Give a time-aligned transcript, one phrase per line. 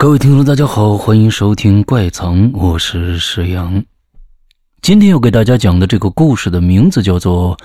[0.00, 3.84] 各位听众，大家好，欢迎收听《怪藏》，我是石阳。
[4.80, 7.54] 今天要给大家讲的这个故事的名字叫做《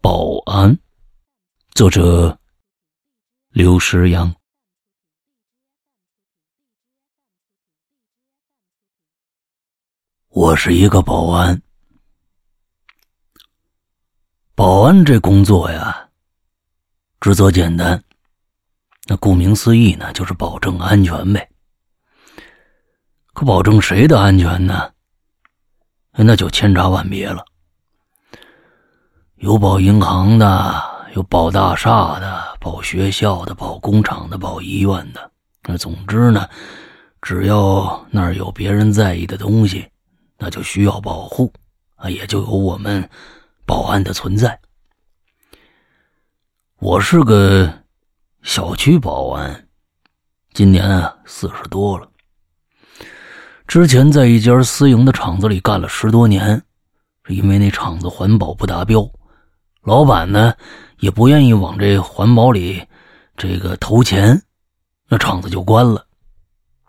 [0.00, 0.74] 保安》，
[1.74, 2.38] 作者
[3.50, 4.34] 刘石阳。
[10.30, 11.60] 我是一个保安，
[14.54, 16.08] 保安这工作呀，
[17.20, 18.02] 职责简单。
[19.06, 21.46] 那顾名思义呢，就是保证安全呗。
[23.34, 24.90] 可保证谁的安全呢？
[26.12, 27.44] 那就千差万别了。
[29.36, 30.82] 有保银行的，
[31.14, 35.30] 有保大厦的，保学校的，保工厂的，保医院的。
[35.64, 36.48] 那总之呢，
[37.20, 39.86] 只要那儿有别人在意的东西，
[40.38, 41.52] 那就需要保护
[41.96, 43.06] 啊，也就有我们
[43.66, 44.58] 保安的存在。
[46.78, 47.83] 我是个。
[48.44, 49.68] 小区保安，
[50.52, 52.06] 今年啊四十多了。
[53.66, 56.62] 之前在一家私营的厂子里干了十多年，
[57.28, 59.10] 因为那厂子环保不达标，
[59.80, 60.52] 老板呢
[60.98, 62.86] 也不愿意往这环保里
[63.34, 64.40] 这个投钱，
[65.08, 66.06] 那厂子就关了，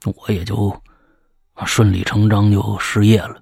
[0.03, 0.75] 我也就
[1.65, 3.41] 顺理成章就失业了。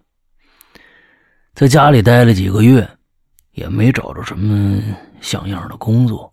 [1.55, 2.87] 在家里待了几个月，
[3.53, 4.79] 也没找着什么
[5.19, 6.31] 像样的工作。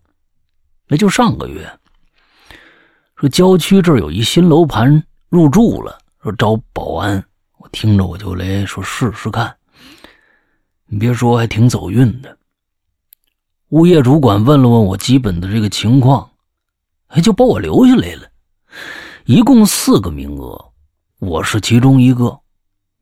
[0.91, 1.71] 那就上个月，
[3.15, 7.23] 说郊区这儿有一新楼盘入住了，说招保安，
[7.59, 9.55] 我听着我就来说试试看。
[10.87, 12.37] 你别说，还挺走运的。
[13.69, 16.29] 物业主管问了问我基本的这个情况，
[17.07, 18.29] 哎，就把我留下来了。
[19.23, 20.73] 一共四个名额，
[21.19, 22.37] 我是其中一个，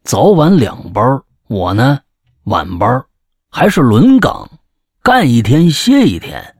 [0.04, 2.02] 早晚两班，我呢
[2.44, 3.04] 晚班，
[3.50, 4.48] 还是轮岗，
[5.02, 6.56] 干一天歇一天。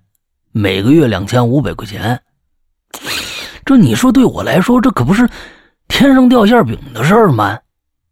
[0.52, 2.22] 每个月两千五百块钱，
[3.66, 5.30] 这你说对我来说，这可不是
[5.88, 7.60] 天上掉馅饼的事儿吗？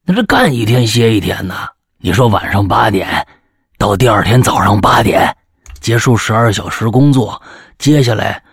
[0.03, 1.69] 那这干一天歇一天呐。
[1.99, 3.27] 你说晚上八点
[3.77, 5.35] 到第二天早上八点
[5.79, 7.41] 结束十二小时工作，
[7.79, 8.43] 接下来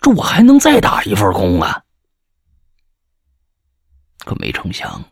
[0.00, 1.82] 这我还能再打一份工啊？
[4.24, 5.04] 可没成想，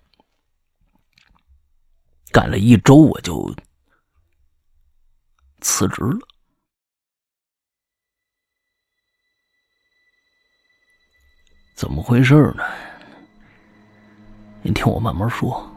[2.33, 3.55] 干了一周我就
[5.61, 6.19] 辞职了。
[11.75, 12.63] 怎么回事呢？
[14.63, 15.69] 你听我慢慢说。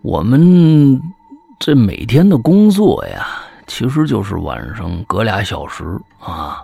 [0.00, 1.00] 我们
[1.58, 5.84] 这每天的工作呀，其实就是晚上隔俩小时
[6.20, 6.62] 啊，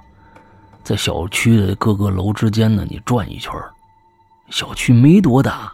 [0.84, 3.52] 在小区的各个楼之间呢，你转一圈
[4.50, 5.72] 小区没多大，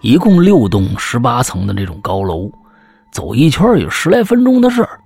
[0.00, 2.48] 一共六栋十八层的这种高楼，
[3.10, 5.00] 走一圈有十来分钟的事儿。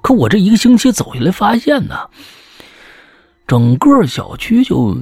[0.00, 1.94] 可我这一个星期走下来，发现呢。
[3.50, 4.96] 整个小区就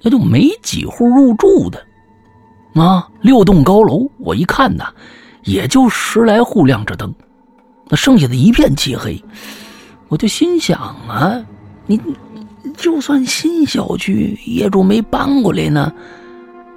[0.00, 1.86] 那就没几户入住的，
[2.74, 4.92] 啊，六栋高楼，我一看呐，
[5.44, 7.14] 也就十来户亮着灯，
[7.86, 9.22] 那剩下的一片漆黑。
[10.08, 11.40] 我就心想啊，
[11.86, 11.96] 你
[12.76, 15.94] 就算新小区业主没搬过来呢，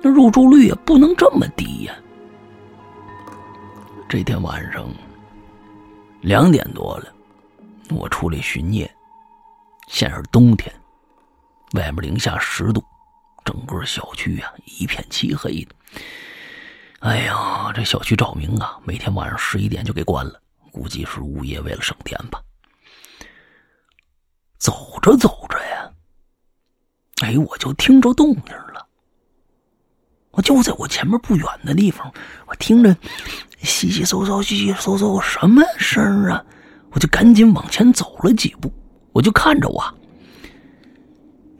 [0.04, 1.94] 那入住率也不能这么低呀。
[4.08, 4.88] 这天晚上
[6.22, 7.06] 两点多了，
[7.90, 8.88] 我出来巡夜，
[9.88, 10.72] 现是冬天。
[11.74, 12.84] 外面零下十度，
[13.44, 15.76] 整个小区啊一片漆黑的。
[17.00, 22.42] 哎呀，这小区照明啊，每天晚上十一点就给关了，估计是物业为了省电吧。
[24.58, 25.92] 走着走着呀，
[27.22, 28.88] 哎，我就听着动静了。
[30.32, 32.12] 我就在我前面不远的地方，
[32.48, 32.96] 我听着
[33.62, 36.44] 稀稀嗖嗖、稀稀嗖嗖什么声啊？
[36.92, 38.72] 我就赶紧往前走了几步，
[39.12, 39.84] 我就看着我。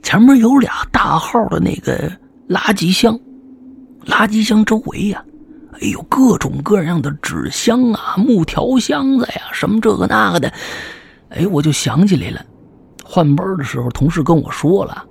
[0.06, 2.08] 前面有俩大号的那个
[2.48, 3.18] 垃圾箱，
[4.04, 5.24] 垃圾箱周围呀，
[5.72, 10.52] 哎呦，各种各样的纸箱啊、木条箱子呀，什么这个那个的，
[11.30, 12.40] 哎，我就想起来了。
[13.04, 15.04] 换班的时候，同事跟我说了，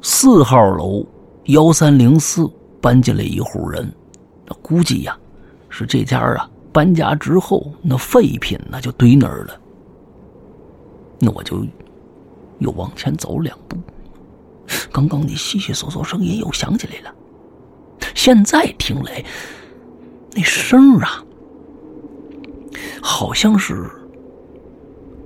[0.00, 1.04] 四号楼
[1.46, 2.48] 幺三零四
[2.80, 3.92] 搬进来一户人，
[4.46, 5.18] 那估计呀，
[5.70, 9.60] 是这家啊搬家之后那废品那就堆那儿了。
[11.18, 11.66] 那我就
[12.60, 13.76] 又往前走两步。
[14.92, 17.14] 刚刚那稀稀嗦嗦声音又响起来了，
[18.14, 19.24] 现在听来，
[20.32, 21.24] 那声啊，
[23.02, 23.90] 好像是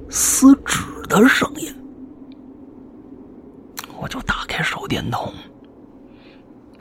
[0.08, 1.74] 撕纸的声音。
[4.00, 5.32] 我就打开手电筒，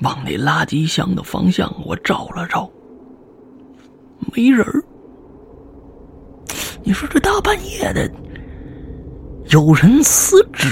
[0.02, 2.70] 往那垃圾箱的方向我照了照，
[4.36, 4.84] 没人儿
[6.84, 8.12] 你说这大半夜的，
[9.50, 10.68] 有人撕纸？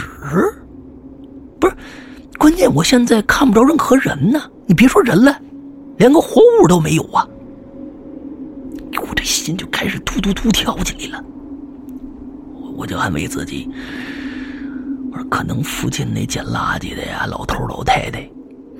[1.61, 1.75] 不是，
[2.39, 4.41] 关键我现在看不着任何人呢。
[4.65, 5.37] 你别说人了，
[5.97, 7.27] 连个活物都没有啊！
[8.99, 11.25] 我这心就开始突突突跳起来了。
[12.55, 13.69] 我我就安慰自己，
[15.11, 18.27] 我说可能附近那捡垃圾的呀，老头老太太，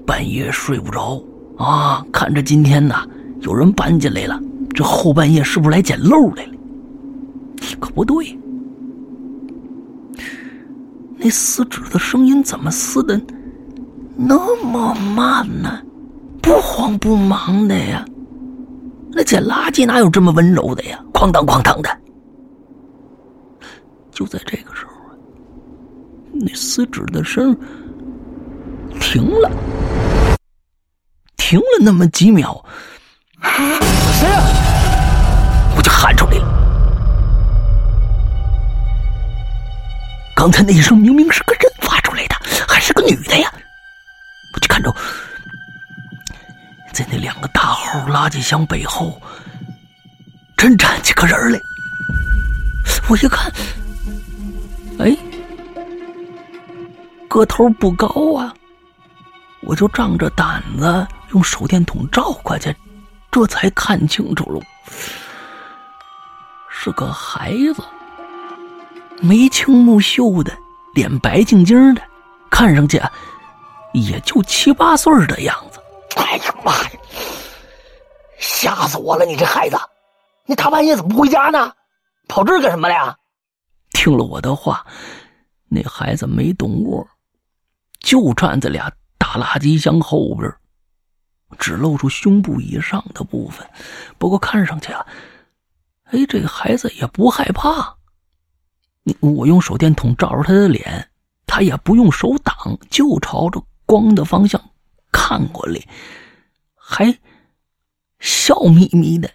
[0.06, 1.22] 半夜睡不着
[1.58, 3.06] 啊，看着今天呐
[3.42, 4.40] 有人搬进来了，
[4.74, 6.54] 这后半夜是不是来捡漏来了？
[7.80, 8.38] 可不对。
[11.24, 13.22] 那撕纸的声音怎么撕的
[14.16, 15.80] 那么慢呢？
[16.42, 18.04] 不慌不忙的呀。
[19.12, 21.00] 那捡垃圾哪有这么温柔的呀？
[21.14, 21.90] 哐当哐当的。
[24.10, 25.14] 就在这个时候啊，
[26.34, 27.56] 那撕纸的声
[29.00, 29.52] 停了，
[31.38, 32.66] 停了那么几秒。
[33.42, 34.42] 谁呀？
[35.78, 36.61] 我就喊出来了。
[40.42, 42.36] 刚才那一声明明是个人发出来的，
[42.68, 43.54] 还是个女的呀！
[44.56, 44.92] 我就看着，
[46.92, 49.22] 在那两个大号垃圾箱背后，
[50.58, 51.60] 真站起个人来。
[53.08, 53.54] 我一看，
[54.98, 55.16] 哎，
[57.30, 58.52] 个头不高啊，
[59.62, 62.76] 我就仗着胆子用手电筒照过去，
[63.30, 64.60] 这才看清楚了，
[66.68, 67.84] 是个孩子。
[69.22, 70.52] 眉清目秀的，
[70.96, 72.02] 脸白净净的，
[72.50, 73.00] 看上去
[73.94, 75.80] 也就七八岁的样子。
[76.18, 76.92] 哎呀妈呀！
[78.40, 79.24] 吓死我了！
[79.24, 79.78] 你这孩子，
[80.46, 81.72] 你大半夜怎么不回家呢？
[82.28, 83.16] 跑这儿干什么来呀？
[83.92, 84.84] 听了我的话，
[85.70, 87.08] 那孩子没动窝，
[88.00, 90.52] 就站在俩大垃圾箱后边，
[91.60, 93.68] 只露出胸部以上的部分。
[94.18, 95.06] 不过看上去啊，
[96.06, 97.96] 哎，这个孩子也不害怕。
[99.20, 101.10] 我用手电筒照着他的脸，
[101.46, 104.62] 他也不用手挡，就朝着光的方向
[105.12, 105.80] 看过来，
[106.76, 107.18] 还
[108.20, 109.30] 笑眯眯的。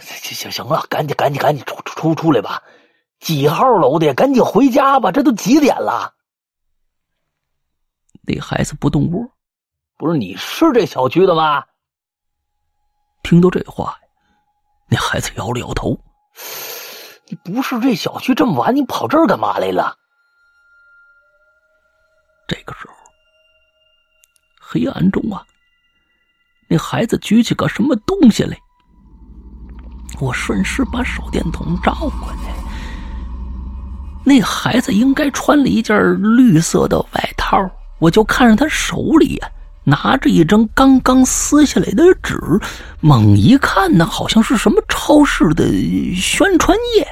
[0.00, 2.62] 行行行了，赶紧赶紧赶紧出出出来吧！
[3.18, 4.14] 几号楼的？
[4.14, 5.10] 赶紧回家吧！
[5.12, 6.14] 这都几点了？
[8.22, 9.28] 那孩子不动窝，
[9.96, 11.64] 不是你是这小区的吗？
[13.22, 13.98] 听到这话，
[14.88, 15.98] 那孩子摇了摇头。
[17.30, 19.96] 你不是这小区这么晚，你跑这儿干嘛来了？
[22.48, 22.94] 这个时候，
[24.60, 25.46] 黑暗中啊，
[26.66, 28.58] 那孩子举起个什么东西来。
[30.18, 32.10] 我顺势把手电筒照过
[32.44, 32.52] 来，
[34.24, 35.96] 那孩子应该穿了一件
[36.36, 37.56] 绿色的外套，
[38.00, 39.48] 我就看着他手里呀
[39.90, 42.38] 拿着一张刚刚撕下来的纸，
[43.00, 45.64] 猛一看呢，好像是什么超市的
[46.14, 47.06] 宣传页。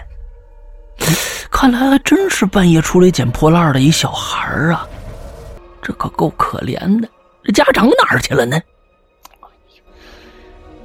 [1.51, 4.87] 看来还真是半夜出来捡破烂的一小孩啊！
[5.83, 7.09] 这可够可怜的。
[7.43, 8.61] 这家长哪儿去了呢？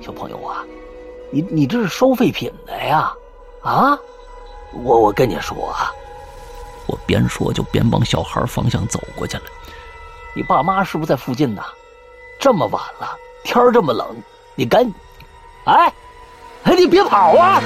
[0.01, 0.63] 小朋友啊，
[1.31, 3.11] 你你这是收废品的呀？
[3.61, 3.97] 啊！
[4.83, 5.91] 我我跟你说啊，
[6.87, 9.43] 我边说就边往小孩方向走过去了。
[10.35, 11.61] 你爸妈是不是在附近呢？
[12.43, 13.07] 这么晚了，
[13.45, 14.05] 天这么冷，
[14.53, 14.93] 你赶紧……
[15.63, 15.93] 哎，
[16.63, 17.61] 哎，你别跑啊！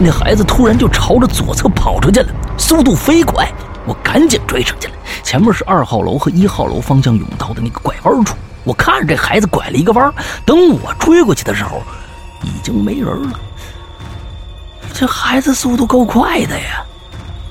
[0.00, 3.48] 那孩子突然就朝着左侧跑出去了，速度飞快，
[3.86, 4.94] 我赶紧追上去了。
[5.22, 8.34] 前面是二号楼和一号楼方向甬道的那个拐弯处，
[8.64, 10.12] 我看着这孩子拐了一个弯，
[10.44, 11.80] 等我追过去的时候，
[12.42, 13.38] 已经没人了。
[14.92, 16.84] 这孩子速度够快的呀！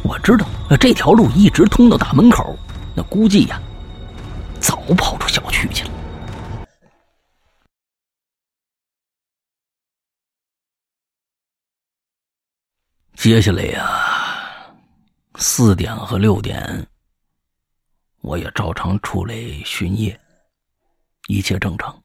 [0.04, 0.46] 我知道
[0.78, 2.54] 这条路一直通到大门口，
[2.94, 3.58] 那估计呀，
[4.60, 5.92] 早跑出小区去了。
[13.26, 14.72] 接下来呀，
[15.40, 16.88] 四点和六点，
[18.22, 19.34] 我也照常出来
[19.66, 20.22] 巡夜，
[21.28, 22.04] 一切正常。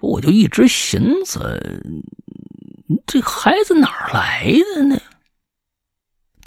[0.00, 1.40] 我就一直寻思，
[3.06, 5.00] 这孩子哪儿来的呢？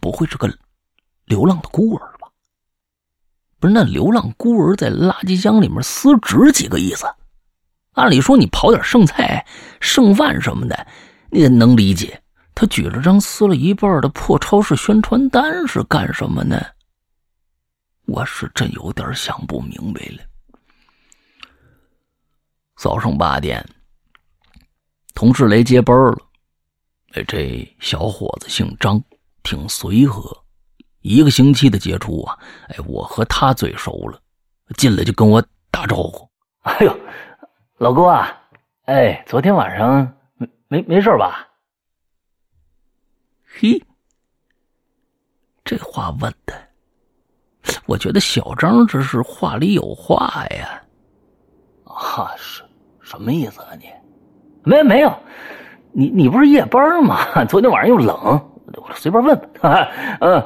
[0.02, 0.54] 不会是个
[1.24, 2.28] 流浪的孤儿吧？
[3.62, 7.06] 不是，那流浪孤儿在垃圾箱里面撕纸，几个意思？
[7.94, 9.48] 按理说，你跑点剩菜、
[9.80, 10.86] 剩饭什么的，
[11.32, 12.22] 你能理解。
[12.56, 16.60] 他举了张撕了一半的破超市宣传单是干什么呢？
[18.06, 20.24] 我是真有点想不明白了。
[22.78, 23.64] 早上八点，
[25.14, 26.18] 同事来接班了。
[27.14, 29.04] 哎，这小伙子姓张，
[29.44, 30.36] 挺随和。
[31.02, 32.38] 一个星期的接触啊，
[32.70, 34.20] 哎，我和他最熟了。
[34.78, 36.30] 进来就跟我打招呼
[36.64, 37.00] ：“哎呦，
[37.78, 38.32] 老郭啊，
[38.86, 41.48] 哎，昨天晚上没没没事吧？”
[43.58, 43.82] 嘿，
[45.64, 46.54] 这话问的
[47.86, 50.84] 我觉得小张这是话里有话呀。
[51.86, 52.64] 啊，什
[53.00, 53.86] 什么意思啊你？
[54.64, 55.18] 没没有，
[55.94, 57.46] 你你不是夜班吗？
[57.46, 59.50] 昨天晚上又冷，我随便问问。
[60.20, 60.46] 嗯，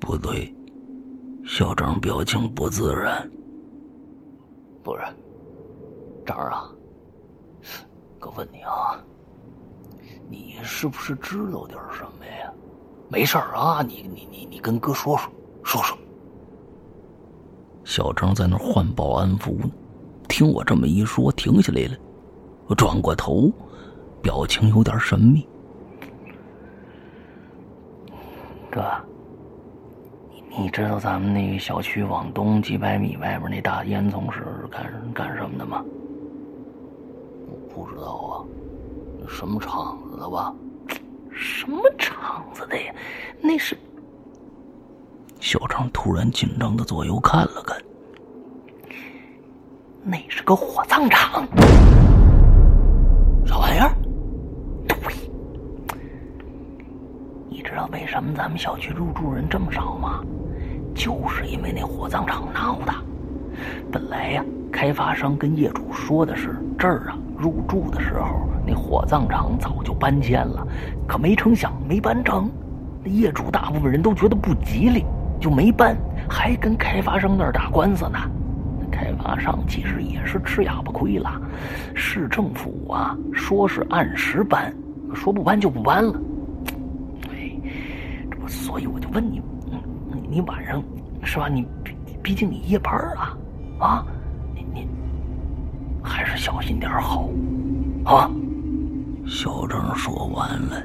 [0.00, 0.52] 不对，
[1.46, 3.30] 小张表情不自然。
[4.82, 5.02] 不是，
[6.26, 6.68] 张啊，
[8.18, 8.98] 哥问你啊，
[10.28, 12.52] 你是不是知道点什么呀？
[13.08, 15.30] 没事啊，你你你你跟哥说说
[15.62, 15.98] 说说。
[17.84, 19.70] 小张在那换保安服呢，
[20.28, 21.96] 听我这么一说，停下来了。
[22.66, 23.50] 我转过头，
[24.20, 25.48] 表情有点神秘。
[28.70, 28.84] 哥，
[30.30, 35.82] 你你知道咱们那个小区往东几百米外边那大烟囱是干干什么的吗？
[37.74, 38.44] 不知道啊，
[39.28, 40.52] 什么厂子的吧？
[41.30, 42.92] 什么厂子的呀？
[43.40, 43.76] 那是……
[45.38, 47.80] 小张突然紧张的左右看了看，
[50.02, 51.46] 那是个火葬场。
[53.46, 53.94] 啥玩意儿？
[54.88, 54.98] 对，
[57.48, 60.24] 你知道为什么咱们小区入住人这么少吗？
[60.94, 62.92] 就是因为那火葬场闹的。
[63.92, 70.66] 本来呀，开发商跟业主说的是这儿啊，入住的时候那火葬场早就搬迁了，
[71.06, 72.50] 可没成想没搬成。
[73.04, 75.04] 那业主大部分人都觉得不吉利，
[75.40, 75.96] 就没搬，
[76.28, 78.18] 还跟开发商那儿打官司呢。
[78.90, 81.40] 开发商其实也是吃哑巴亏了，
[81.94, 84.74] 市政府啊说是按时搬，
[85.14, 86.20] 说不搬就不搬了。
[87.30, 87.52] 哎，
[88.28, 89.40] 这不，所以我就问你，
[90.10, 90.82] 你你晚上
[91.22, 91.48] 是吧？
[91.48, 93.38] 你毕毕竟你夜班啊，
[93.78, 94.06] 啊，
[96.38, 97.28] 小心点好，
[98.04, 98.30] 啊。
[99.26, 100.82] 小郑说完了，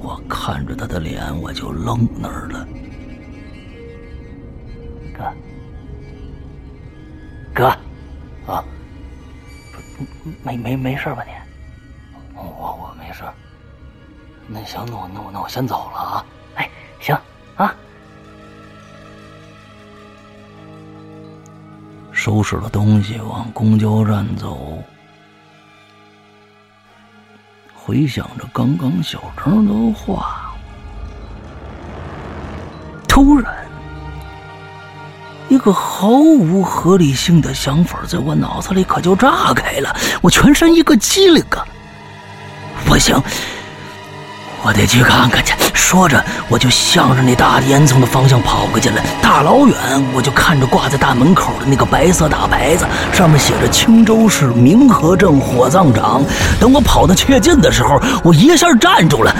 [0.00, 2.66] 我看着他的脸，我就愣那儿了。
[5.12, 5.32] 哥。
[7.52, 7.66] 哥，
[8.52, 8.64] 啊，
[10.42, 11.30] 没没没事吧你？
[12.34, 13.22] 我我没事。
[14.48, 16.26] 那行，那我那我那我先走了啊。
[16.56, 17.16] 哎，行
[22.24, 24.82] 收拾了东西往公交站走，
[27.74, 30.54] 回想着刚刚小张的话，
[33.06, 33.54] 突然。
[35.50, 41.60] 一个毫无合理性的想法在我脑子里可就炸开了，我全身一个激灵啊！
[42.86, 43.14] 不行，
[44.64, 45.52] 我得去看看去。
[45.74, 49.00] 说着，我就向着那大烟囱的方向跑过去了。
[49.20, 49.76] 大老远，
[50.14, 56.22] 我就看着挂在大门口的那个白色大牌子，上面写着“青州市明和镇火葬场”。
[56.58, 59.36] 等我跑到切近的时候，我一下站住了。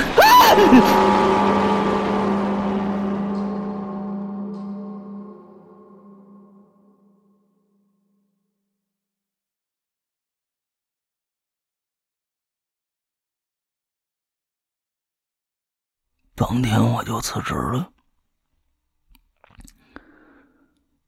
[16.36, 17.88] 当天我就辞职了，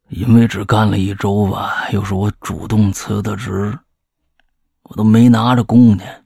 [0.09, 3.77] 因为只干了一周吧，又是我主动辞的职，
[4.83, 6.23] 我都没拿着工钱。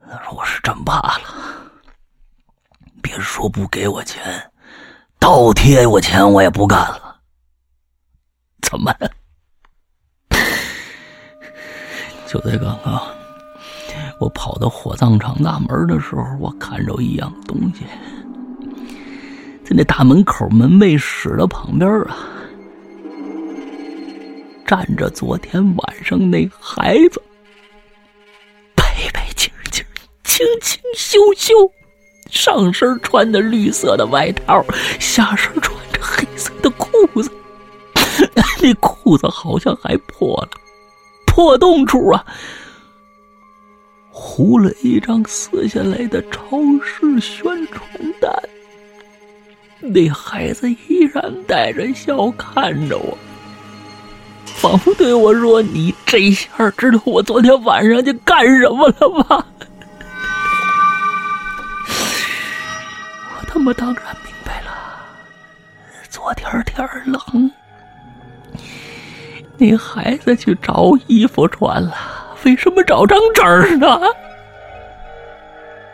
[0.00, 1.70] 他说我是真怕了，
[3.02, 4.50] 别说不给我钱，
[5.18, 7.20] 倒贴我钱我也不干了。
[8.62, 8.90] 怎么？
[12.26, 13.17] 就在刚刚。
[14.20, 17.84] 我跑到火葬场大门的时候，我看着一样东西，
[19.64, 22.16] 在那大门口门卫室的旁边啊，
[24.66, 27.22] 站着昨天晚上那孩子，
[28.74, 28.84] 白
[29.14, 29.84] 白净净、
[30.24, 31.54] 清清秀秀，
[32.28, 34.64] 上身穿的绿色的外套，
[34.98, 37.30] 下身穿着黑色的裤子，
[38.60, 40.48] 那裤子好像还破了，
[41.24, 42.26] 破洞处啊。
[44.20, 47.80] 糊了一张撕下来的超市宣传
[48.20, 48.32] 单，
[49.80, 53.16] 那孩子依然带着笑看着我，
[54.44, 59.46] 仿佛对我说：“你这下知道我昨天晚上去干什么了吧？”
[63.38, 64.70] 我他妈当然明白了，
[66.10, 67.50] 昨天天冷，
[69.56, 71.94] 那孩子去找衣服穿了。
[72.44, 74.00] 为什么找张纸呢？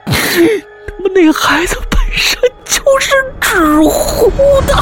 [0.07, 0.15] 他
[1.03, 4.31] 妈，那孩子本身就是纸糊
[4.67, 4.75] 的。